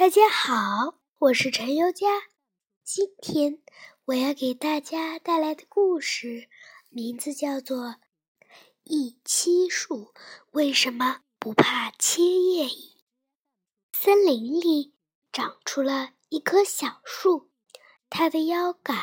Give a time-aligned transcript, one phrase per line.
[0.00, 2.06] 大家好，我是陈优佳。
[2.82, 3.60] 今天
[4.06, 6.48] 我要给大家带来的故事
[6.88, 7.84] 名字叫做
[8.82, 10.14] 《一漆树
[10.52, 12.96] 为什么不怕切叶蚁》。
[13.98, 14.94] 森林里
[15.30, 17.50] 长出了一棵小树，
[18.08, 18.96] 它的腰杆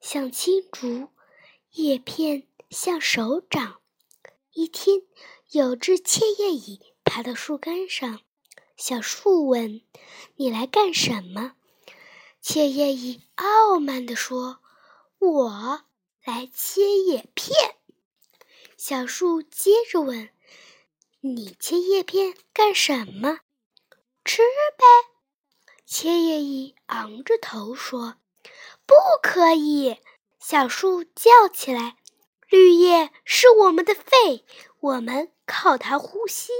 [0.00, 1.10] 像青竹，
[1.72, 3.82] 叶片像手掌。
[4.54, 5.02] 一天，
[5.50, 8.20] 有只切叶蚁爬到树干上。
[8.80, 9.82] 小树问
[10.36, 11.52] ：“你来干什么？”
[12.40, 14.60] 切叶蚁傲慢地说
[15.20, 15.82] ：“我
[16.24, 17.76] 来切叶片。”
[18.78, 20.30] 小树接着问
[21.20, 23.40] ：“你切叶片干什么
[24.24, 24.40] ？”“吃
[24.78, 25.12] 呗。”
[25.84, 28.16] 切叶蚁昂着头说
[28.86, 29.98] ：“不可以！”
[30.40, 31.98] 小树叫起来
[32.48, 34.46] ：“绿叶是我们的肺，
[34.80, 36.50] 我们靠它呼吸。”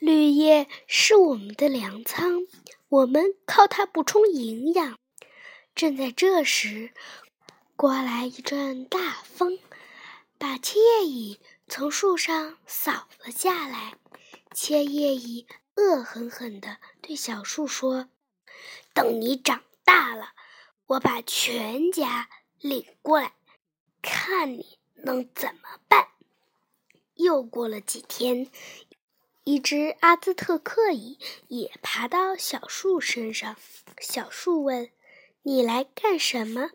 [0.00, 2.46] 绿叶是我们的粮仓，
[2.88, 4.98] 我们靠它补充营养。
[5.74, 6.94] 正在这时，
[7.76, 9.58] 刮来一阵大风，
[10.38, 11.38] 把千叶蚁
[11.68, 13.98] 从树上扫了下来。
[14.54, 18.08] 千叶蚁恶狠狠地对小树说
[18.94, 20.30] ：“等你长大了，
[20.86, 23.34] 我把全家领过来，
[24.00, 26.08] 看你能怎么办。”
[27.16, 28.50] 又过了几天。
[29.50, 33.56] 一只阿兹特克蚁也爬到小树身上。
[34.00, 34.92] 小树问
[35.42, 36.70] ：“你来干什么？”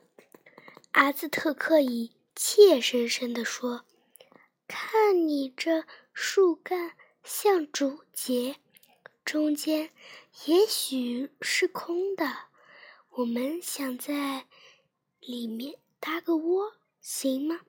[0.92, 3.86] 阿兹特克蚁怯生生地说
[4.68, 6.92] ：“看你这树干
[7.24, 8.58] 像竹节，
[9.24, 9.92] 中间
[10.44, 12.26] 也许是空的。
[13.12, 14.48] 我们想在
[15.22, 17.62] 里面搭个窝，行吗？”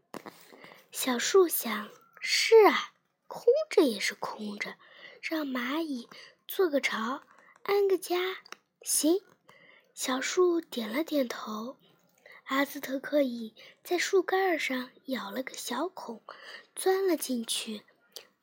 [0.91, 1.91] 小树想
[2.21, 2.95] ：“是啊。”
[3.29, 4.77] 空着也是空着，
[5.29, 6.09] 让蚂蚁
[6.47, 7.21] 做个巢，
[7.65, 8.17] 安个家，
[8.83, 9.21] 行。
[9.93, 11.79] 小树点了点头。
[12.45, 16.23] 阿兹特克蚁在树干上咬了个小孔，
[16.77, 17.83] 钻了进去。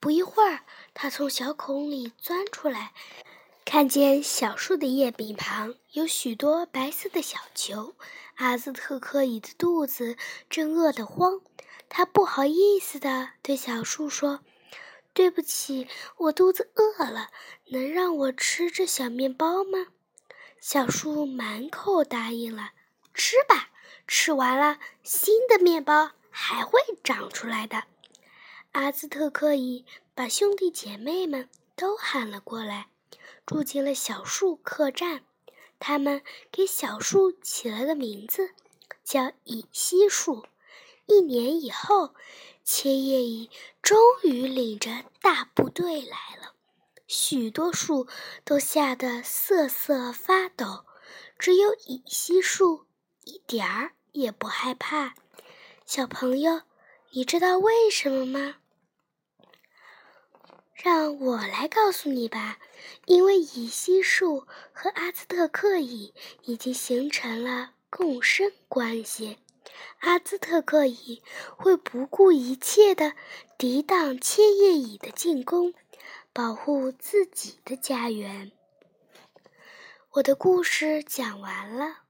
[0.01, 2.93] 不一会儿，它从小孔里钻出来，
[3.63, 7.95] 看见小树的叶柄旁有许多白色的小球。
[8.35, 10.17] 阿兹特克蚁的肚子
[10.49, 11.39] 正饿得慌，
[11.87, 14.41] 它不好意思地对小树说。
[15.13, 15.87] 对不起，
[16.17, 17.29] 我肚子饿了，
[17.67, 19.87] 能让我吃这小面包吗？
[20.59, 22.71] 小树满口答应了。
[23.13, 23.69] 吃吧，
[24.07, 27.83] 吃完了，新的面包还会长出来的。
[28.71, 29.85] 阿兹特克蚁
[30.15, 32.87] 把兄弟姐妹们都喊了过来，
[33.45, 35.23] 住进了小树客栈。
[35.77, 38.51] 他们给小树起了个名字，
[39.03, 40.45] 叫蚁西树。
[41.05, 42.15] 一年以后。
[42.65, 43.49] 切叶蚁
[43.81, 46.53] 终于领着大部队来了，
[47.07, 48.07] 许多树
[48.45, 50.85] 都吓得瑟瑟发抖，
[51.37, 52.85] 只有蚁西树
[53.25, 55.13] 一点儿也不害怕。
[55.85, 56.61] 小朋友，
[57.11, 58.55] 你知道为什么吗？
[60.73, 62.59] 让我来告诉你吧。
[63.07, 69.39] 因为蚁西树和阿兹特克蚁已经形成了共生关系。
[69.99, 71.21] 阿兹特克蚁
[71.57, 73.13] 会不顾一切地
[73.57, 75.73] 抵挡千叶蚁的进攻，
[76.31, 78.51] 保护自己的家园。
[80.11, 82.02] 我的故事讲完了。